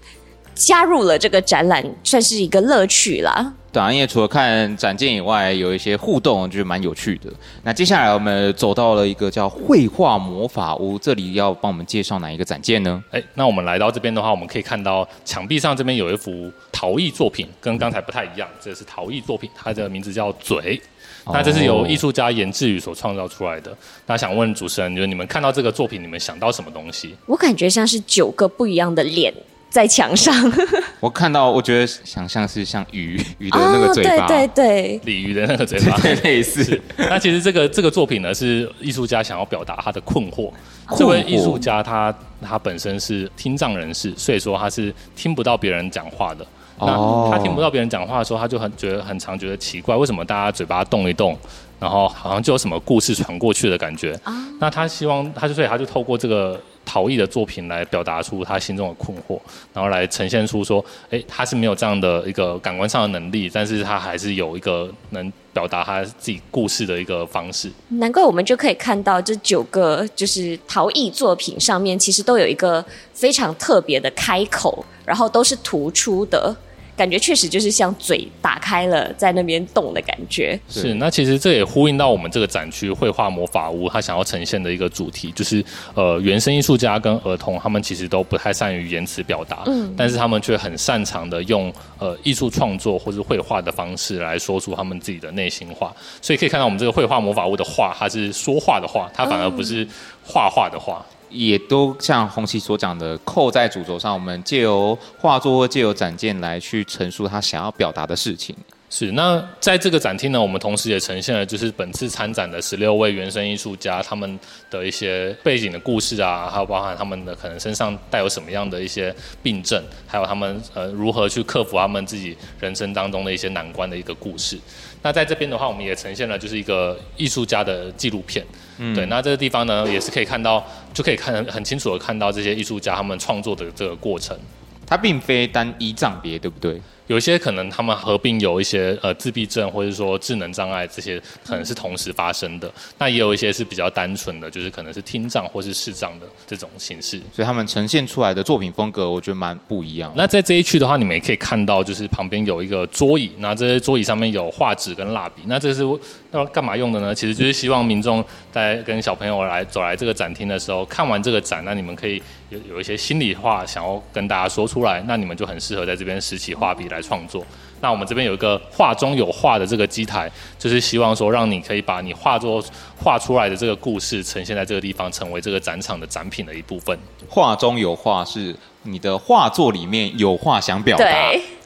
[0.56, 3.54] 加入了这个展览，算是一个乐趣啦。
[3.72, 7.30] 对啊，因为除了看展件以外，有一些互动，就是蛮有趣的。
[7.62, 13.04] 那接下来我们走到了一个叫绘画魔法屋，这里要帮我们介绍哪一个展件呢？
[13.12, 20.82] 哎，那我们来到这边的话，我们可以看到墙壁上这边有一幅陶艺作品，跟刚才不太一样，这是陶艺作品，它的名字叫嘴。
[21.26, 23.76] 那这是由艺术家颜志宇所创造出来的。
[24.06, 27.14] 那想问主持人，就是你们看到这个作品，你们想到什么东西？
[27.26, 29.34] 我感觉像是九个不一样的脸。
[29.76, 30.34] 在墙上，
[31.02, 36.82] 我看到，我觉得想象是像鱼 鱼的那个嘴巴，哦、对对对，鲤鱼的那个嘴巴， 对类似。
[36.98, 40.50] 那其实这个这个作品呢，是艺术家想要表达他的困惑。
[40.96, 46.48] 这位艺术家他他本身是听障人士，所以说他是听不到别人讲话的。
[46.80, 46.88] 那
[47.30, 51.38] 他听不到别人讲话的时候，他就很觉得很常觉得奇怪，为什么大家嘴巴动一动，
[51.82, 54.18] 然后好像就有什么故事传过去的感觉。
[54.62, 56.58] 那他希望，他就所以他就透过这个。
[56.86, 59.40] 陶艺的作品来表达出他心中的困惑，
[59.74, 67.72] 然后来呈现出说，哎，他是没有这样的一个感官上的能力，但是他还是有一个能表达他自己故事的一个方式。
[67.90, 76.56] 难怪我们就可以看到这九个就是陶艺作品上面，其实都有一个非常特别的开口，然后都是突出的。
[76.96, 80.58] 感觉确实就是像嘴打开了，在那边动的感觉。
[80.70, 95.94] 是，那其实这也呼应到我们这个展区绘画魔法屋，它想要呈现的一个主题，就是呃，原生艺术家跟儿童，他们其实都不太善于言辞表达，嗯，但是他们却很擅长的用呃艺术创作或是绘画的方式来说出他们自己的内心话。
[96.22, 99.86] 所以可以看到，我们这个绘画魔法屋的画，它是说话的话，它反而不是
[100.24, 101.06] 画画的画。
[101.30, 108.56] 也都像红旗所讲的，扣在主轴上，我们借由画作或借由展件来去陈述他想要表达的事情。
[108.98, 114.40] 是，那在这个展厅呢，我们同时也呈现了就是本次参展的十六位原生艺术家他们
[114.72, 124.58] 的一些背景的故事啊，还有包含他们的可能身上带有什么样的一些病症，还有他们呃如何去克服他们自己人生当中的一些难关的一个故事。
[125.02, 128.46] 那在这边的话，我们也呈现了就是一个艺术家的纪录片。
[128.78, 134.40] 嗯，对，那这个地方呢，也是可以看到，就可以看很清楚的看到这些艺术家他们创作的这个过程。
[134.88, 136.80] 它并非单一障别，对不对？
[137.08, 142.72] 有一些可能他们合并有一些呃自闭症或者说智能障碍，这些可能是同时发生的。
[142.98, 147.20] 那也有一些是比较单纯的，就是可能是听障或是视障的这种形式。
[147.32, 150.12] 所以他们呈现出来的作品风格，我觉得蛮不一样。
[150.16, 155.44] 那在这一区的话，你们也可以看到，就是旁边有一个桌椅，那这些桌椅上面有画纸跟蜡笔。
[155.46, 155.84] 那这是
[156.32, 157.14] 要干嘛用的呢？
[157.14, 166.95] 其实就是希望民众在跟小朋友来走来这个展厅的时候，看完这个展，那你们可以有有一些心里话想要跟大家说出来，那你们就很适合在这边拾起画笔来。
[166.96, 167.46] 来创作，
[167.82, 172.64] 那我们这边有一个画中有画的这个机台，就是希望说让你可以把你画作
[172.98, 176.98] 画出来的这个故事呈现在这个地方，成为这个展场的展品的一部分。
[177.28, 181.06] 画中有画是你的画作里面有话想表达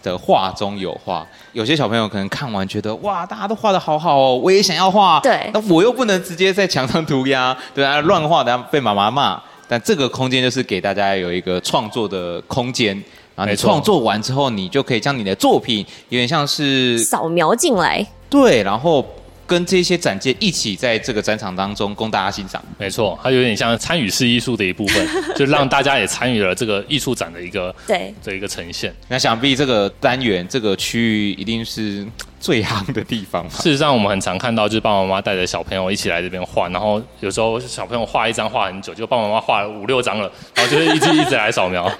[0.02, 1.26] 的，画中有画。
[1.54, 5.20] 有些小朋友可能看完觉得哇，大家都画的好好哦，我也想要画。
[5.20, 9.40] 对，那我又不能直接在墙上涂鸦，对啊，乱画等下被妈妈骂。
[9.68, 13.00] 但这个空间就是给大家有一个创作的空间。
[13.40, 19.06] 然后你创作完之后，你就可以将你的作品有点像是扫描进来，对，然后
[19.50, 22.64] 跟这些展件一起在这个展场当中供大家欣赏。
[22.78, 28.94] 没错，它有点像参与式艺术的一部分， 就让大家也参与了这个艺术展的一个对这一个呈现。
[29.08, 32.06] 那想必这个单元这个区域一定是。
[32.42, 33.46] 最夯的地方。
[33.50, 41.92] 事实上，我们很常看到，就是爸爸妈妈带着小朋友一起来这边画，然后有时候小朋友画一张画很久，就爸爸妈妈画了五六张了，然后就是一直一直来扫描，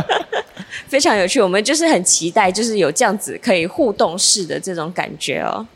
[0.88, 1.40] 非常有趣。
[1.40, 5.66] 我们就是很期待，就是有这样子可以互动式的这种感觉哦。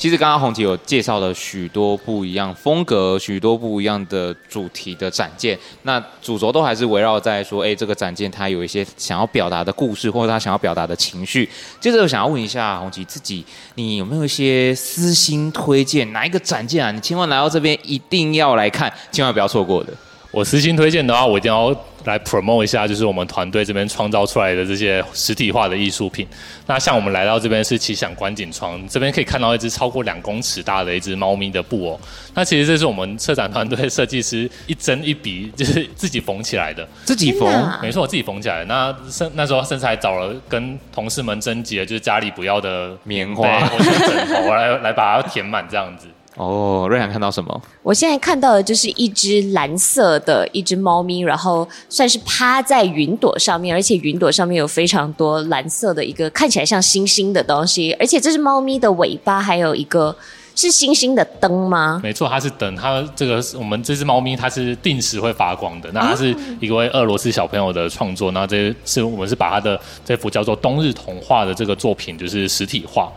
[0.00, 11.46] 其实刚刚红旗有介绍了许多不一样风格、许多不一样的主题的展件，那主轴都还是围绕在说，哎，这个展件它有一些想要表达的故事，或者他想要表达的情绪。
[11.78, 16.10] 接着我想要问一下红旗自己，你有没有一些私心推荐？
[16.14, 16.90] 哪一个展件啊？
[16.90, 19.92] 你千万来到这边一定要来看，千万不要错过的。
[20.30, 26.26] 我私心推荐的话，我一定要来 promote 一下，就是我们团队这边创造出来的这些实体化的艺术品。
[26.66, 32.00] 那像我们来到这边是奇想观景窗，这边可以看到一只超过两公尺大的一只猫咪的布偶。
[32.34, 37.48] 那其实这是我们策展团队设计师一针一笔就是自己缝起来的，自己缝，
[37.82, 38.64] 没错，我自己缝起来的。
[38.66, 46.06] 那甚那时候甚至还找了跟同事们征集了，就是家里不要的棉花或者枕头来来把它填满这样子。
[46.40, 47.62] 哦，瑞涵看到什么？
[47.82, 60.16] 我现在看到的就是一只蓝色的一只猫咪，然后算是趴在云朵上面，而且云朵上面有非常多蓝色的一个看起来像星星的东西，而且这只猫咪的尾巴还有一个
[60.56, 62.00] 是星星的灯吗？
[62.02, 62.74] 没错，它是灯。
[62.74, 65.92] 它这个我们这只猫咪它是定时会发光的。
[65.92, 73.12] 那它是一位俄罗斯小朋友的创作，那这是我们是把它的这幅叫做《冬日童话》的这个作品就是实体化。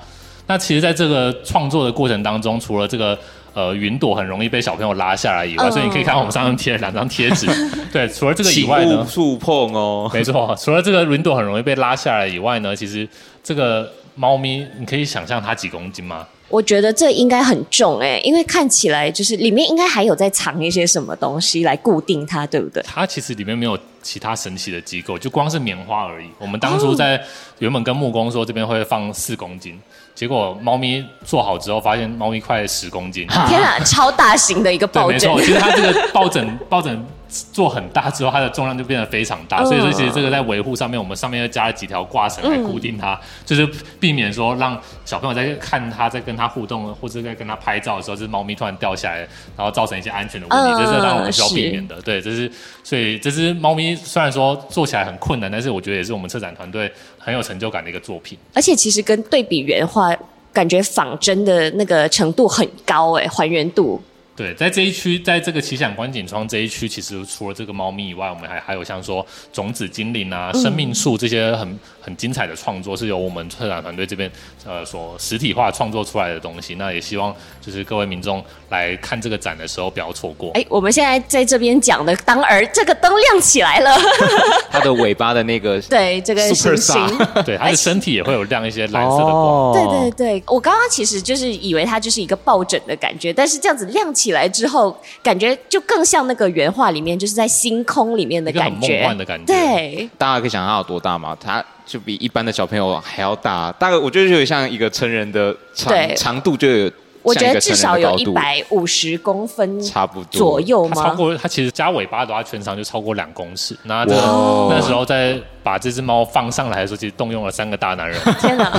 [0.47, 3.17] 那其实，在这个创作的过程当中，除了这个
[3.53, 7.47] 呃云朵很容易被小朋友拉下来以外，所以你可以看我们上面贴了两张贴纸。
[7.93, 13.07] 对，除了这个以外呢，触碰哦，没错，除了这个云朵很容易被拉下来以外呢，其实
[13.41, 16.27] 这个猫咪，你可以想象它几公斤吗？
[16.49, 22.83] 我觉得这应该很重哎，因为看起来就是里面应该还有在藏一些什么东西来固定它，对不对？
[22.83, 26.27] 它其实里面没有其他神奇的机构，就光是棉花而已。
[26.37, 27.19] 我们当初在
[27.57, 29.79] 原本跟木工说这边会放四公斤。
[30.15, 33.27] 结果猫咪做好之后，发现猫咪快十公斤。
[33.47, 35.19] 天啊， 超大型的一个抱枕。
[35.19, 37.05] 对，没错，其实它这个抱枕， 抱枕。
[37.51, 43.67] 做很大之后，它的重量就变得非常大，所以说其实这个在维护上面，我们上面又加了几条挂绳来固定它，就是
[43.99, 51.99] 避免说让小朋友在看它在跟它互动或者在跟它拍照的时候，这猫咪突然掉下来，然后造成一些安全的问题，这是让我们需要避免的。
[52.03, 52.51] 对，这是
[52.83, 56.91] 所以这只猫咪虽然说做起来很困难，但是我觉得也是我们策展团队
[57.23, 58.37] 很有成就感的一个作品。
[58.53, 60.15] 而且其实跟对比原画，
[60.51, 64.01] 感觉仿真的那个程度很高哎，还原度。
[64.35, 74.29] 对，在这一区，在这个奇想观景窗这一区，其实除了这个猫咪以外，我们还还有像说种子精灵啊、生命树这些很很精彩的创作，是由我们策展团队这边
[74.65, 76.75] 呃所实体化创作出来的东西。
[76.75, 80.51] 那也希望就是各位民众来看这个展的时候不要错过。
[80.55, 83.95] 哎，我们现在在这边讲的，当儿这个灯亮起来了，
[84.71, 89.73] 它的尾巴的那个 对这个星星， 对它的身体也会有亮一些蓝色的光。
[89.73, 94.23] 对对对，我刚刚其实就是以为它就是一个抱枕的感觉，但是这样子亮起。
[94.23, 99.53] 起来之后，感觉就更像那个原画里面，就是在星空里面的感觉，梦幻的感觉。
[99.53, 101.37] 对，大家可以想象它有多大吗？
[101.37, 106.91] 它就比一般的小朋友还要大，大概我觉得就有像一个成人的长长度就有。
[107.21, 110.95] 我觉得至少有一百五十公分，差不多左右吗？
[111.01, 113.73] 超过它其实加尾巴的话，全长就超过两公尺。
[113.83, 118.19] 那这那时候在把这只猫放上来的时候，其实动用了三个大男人。
[118.41, 118.69] 天哪！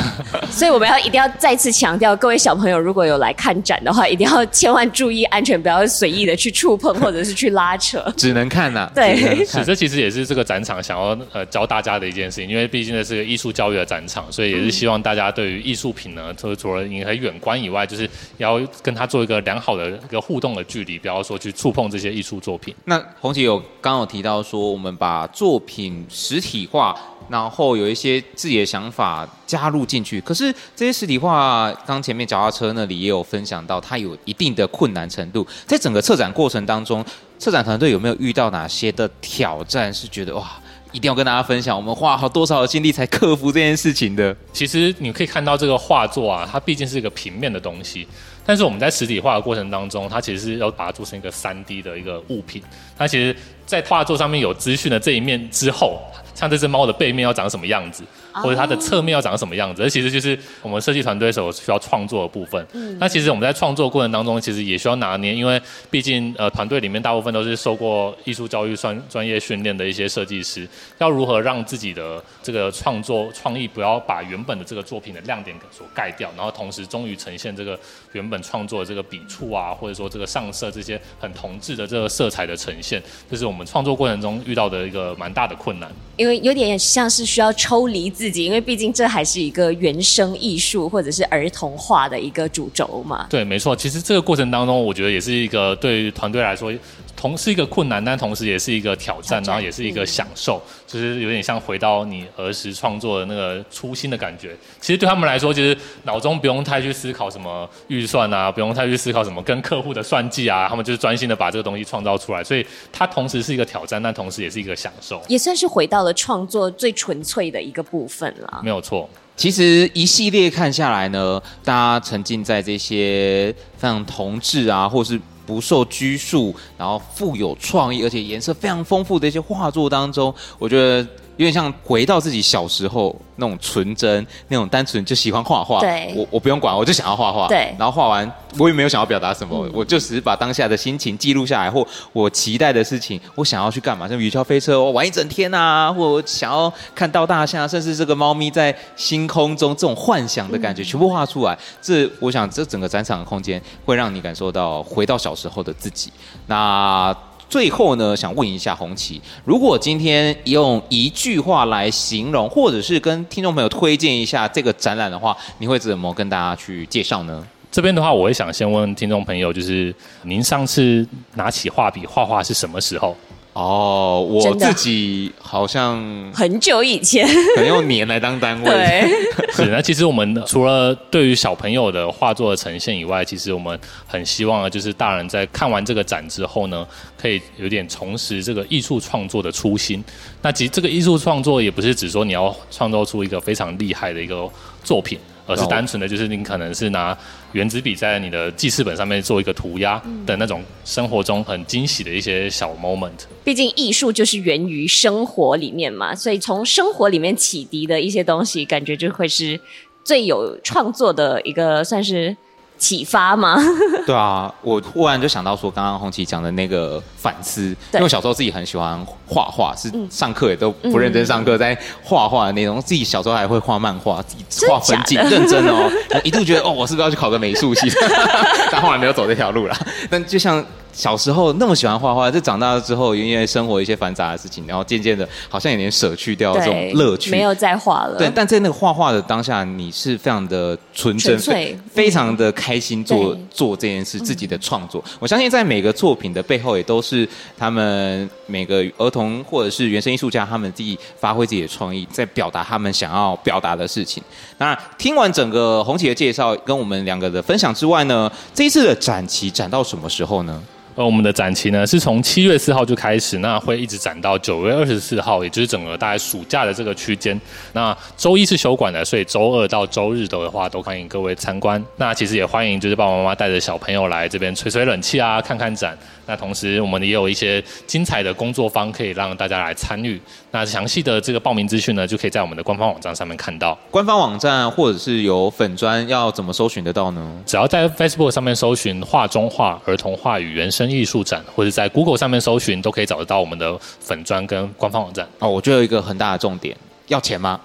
[0.50, 8.04] 所以我们要一定要再次强调，各位小朋友如果有来看展的话，一定要千万注意安全，不要随意的去触碰或者是去拉扯。
[8.18, 8.90] 只能看呐、啊。
[8.94, 18.06] 对，是这其实也是这个展场想要呃教大家的一件事情，因为毕竟这是个艺术教育的展场，所以也是希望大家对于艺术品呢，除除了你可以远观以外，就是
[18.36, 19.08] 要跟它。
[19.14, 22.74] 做一个良好的一个互动的距离，不要说去触碰这些艺术作品。
[22.86, 26.92] 那宏杰有刚刚有提到说，我们把作品实体化，
[27.28, 30.20] 然后有一些自己的想法加入进去。
[30.22, 35.46] 可是这些实体化，刚前面脚踏车那里也有分享到，它有一定的困难程度。
[35.66, 37.04] 在整个策展过程当中，
[37.38, 39.94] 策展团队有没有遇到哪些的挑战？
[39.94, 40.50] 是觉得哇，
[40.90, 44.36] 一定要跟大家分享，我们花好多少的精力才克服这件事情的？
[44.52, 48.08] 其实你可以看到这个画作啊，它毕竟是一个平面的东西。
[48.46, 52.62] 但是我们在实体化的过程当中，它其实是要把它做成一个三 D 的一个物品。
[52.98, 53.34] 它其实，
[53.66, 56.00] 在画作上面有资讯的这一面之后，
[56.34, 58.02] 像这只猫的背面要长什么样子，
[58.32, 62.66] 或者它的侧面要长什么样子，这其实就是我们设计团队所需要创作的部分。
[62.72, 65.60] 嗯，那其实我们在创作过程当中，其实也需要拿捏，因为
[65.90, 77.78] 毕竟呃团队里面大部分都是受过艺术教育专专业训练的一些设计师，要如何让自己的这个创作创意不要把原本的这个作品的亮点所盖掉，然后同时终于呈现这个
[78.12, 83.00] 原本创作的这个笔触啊，或者说这个上色这些很同质的这个色彩的呈现，
[83.30, 85.90] 这是我们创作过程中遇到的一个蛮大的困难。
[86.16, 93.26] 因为有点像是需要抽离自己，因为毕竟这还是一个原生艺术或者是儿童画的一个主轴嘛。
[93.28, 93.74] 对，没错。
[93.76, 96.72] 其实这个过程当中，我觉得也是一个对于团队来说。
[97.16, 104.56] 同是一个困难，但同时也是一个挑战，然后也是一个享受，嗯、就是有点像回到你儿时创作的那个初心的感觉。
[104.80, 112.42] 其实对他们来说，其实脑中不用太去思考什么预算啊，不用太去思考什么跟客户的算计啊，他们就是专心的把这个东西创造出来。
[112.44, 118.60] 所以它同时是一个挑战，但同时也是一个享受，也算是回到了创作最纯粹的一个部分了。
[118.62, 119.08] 没有错。
[119.36, 131.06] 其实一系列看下来呢，大家沉浸在这些非常同志啊，或是不受拘束，然后富有创意，而且颜色非常丰富的一些画作当中，我觉得。
[131.36, 135.80] 有点像回到自己小时候那种纯真、那种单纯，就喜欢画画。
[135.80, 137.48] 对，我我不用管，我就想要画画。
[137.48, 151.58] 对，然后画完，我也没有想要表达什么，嗯、我就只是把当下的心情记录下来，或我期待的事情，我想要去干嘛，像雨桥飞车，我玩一整天啊，或我想要看到大象，甚至这个猫咪在星空中这种幻想的感觉，全部画出来。
[151.82, 156.12] 这，我想这整个展场的空间会让你感受到回到小时候的自己。
[156.46, 157.14] 那。
[157.54, 167.46] 最后呢，想问一下红旗，如果今天用一句话来形容，或者是跟听众朋友推荐一下这个展览的话，你会怎么跟大家去介绍呢？
[167.70, 173.16] 这边的话，我也想先问听众朋友，就是您上次拿起画笔画画是什么时候？
[173.54, 176.02] 哦，我自己好像
[176.32, 177.24] 很久以前，
[177.54, 178.68] 可能用年来当单位。
[178.68, 179.08] 对，
[179.54, 179.66] 是。
[179.66, 183.78] 那其实我们除了对于小朋友的画作的呈现以外，其实我们
[184.08, 186.84] 很希望呢，就是大人在看完这个展之后呢，
[187.16, 190.02] 可以有点重拾这个艺术创作的初心。
[190.42, 194.50] 那其实这个艺术创作也不是只说你要创造出一个非常厉害的一个
[194.82, 195.16] 作品。
[195.46, 197.16] 而是单纯的，就是你可能是拿
[197.52, 203.26] 原子笔在你的记事本上面做一个涂鸦的那种生活中很惊喜的一些小 moment。
[203.44, 209.60] 毕竟艺术就是源于生活里面嘛，所以从生活里面启迪的一些东西，感觉就会是
[210.02, 212.36] 最有创作的一个算是。
[212.84, 213.56] 启发吗？
[214.04, 222.78] 对啊，我忽然就想到说，刚刚红旗讲的那个反思，因为我小时候自己很喜欢画画，是上课也都不认真上课，在画画的那种。
[222.82, 225.90] 自己小时候还会画漫画，自己画风景，认真哦。
[226.12, 227.90] 我一度觉得哦，我是不是要去考个美术系？
[228.70, 229.74] 但后来没有走这条路了。
[230.10, 230.62] 但就像。
[230.94, 238.16] 小时候那么喜欢画画，就长大了之后，因为生活一些繁杂的事情，然后渐渐的，好像有点舍去掉这种乐趣，没有再画了。
[238.16, 245.04] 对，但在那个画画的当下，你是非常的纯真，非非常的开心做做这件事，自己的创作。
[245.18, 247.28] 我相信在每个作品的背后，也都是
[247.58, 254.22] 他们每个儿童或者是原生艺术家，他们自己发挥自己的创意，在表达他们想要表达的事情。
[254.56, 260.62] 当然，听完整个红旗的介绍跟我们两个的分享之外呢，这一次的展期展到什么时候呢？
[260.94, 267.38] 而我们的展期呢，是从七月四号就开始，那会一直展到九月二十四号，也就是整个大概暑假的这个区间。
[267.72, 271.82] 那周一是休馆的，所以周二到周日的话，都欢迎各位参观。
[271.96, 275.96] 那其实也欢迎就是爸爸妈妈带着小朋友来这边吹吹冷气啊，看看展。
[276.26, 280.20] 那同时，我们也有一些精彩的工作坊可以让大家来参与。
[280.50, 283.78] 那详细的这个报名资讯呢，就可以在我们的官方网站上面看到。
[283.90, 287.42] 官方网站或者是有粉砖，要怎么搜寻得到呢？
[287.44, 295.28] 只要在 Facebook 上面搜寻“画中画儿童画与原生艺术展”，或者在 Google 上面搜寻，都可以找得到我们的粉砖跟官方网站。
[295.38, 296.76] 哦，我觉得有一个很大的重点，
[297.08, 297.60] 要钱吗？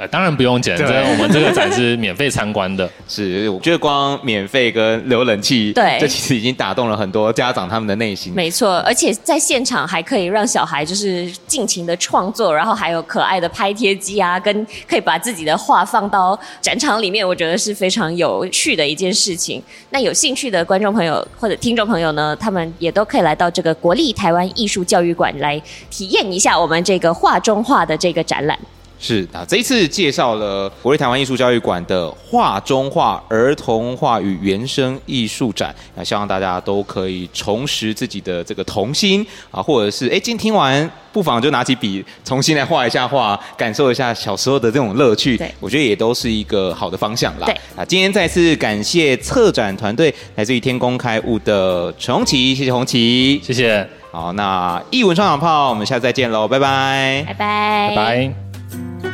[0.00, 2.90] 呃，当然不用钱，这我们这个展是免费参观的。
[3.06, 8.32] 是，我觉得光免费跟留冷气，对，这其实已经打动了很多家长他们的内心。
[8.32, 19.62] 没错，而且在现场还可以让小孩就是尽情的创作，然后还有可爱的拍贴机啊，跟可以把自己的画放到展场里面，我觉得是非常有趣的一件事情。
[19.90, 28.58] 那有兴趣的观众朋友或者听众朋友呢，他们也都可以来到这个国立台湾艺术教育馆来体验一下我们这个画中画的这个展览。
[29.02, 45.38] 是啊，这一次介绍了国立台湾艺术教育馆的画中画儿童画与原生艺术展，那希望大家都可以重拾自己的这个童心啊，或者是哎，今天听完不妨就拿起笔重新来画一下画，感受一下小时候的这种乐趣。
[45.38, 47.46] 对，我觉得也都是一个好的方向啦。
[47.46, 53.88] 对啊，今天再次感谢策展团队，来自于天工开物的陈红旗，谢谢红旗，谢谢。
[54.12, 58.49] 好，那艺文双响炮，我们下次再见喽，拜拜，拜拜，拜拜。
[58.70, 59.09] Bye.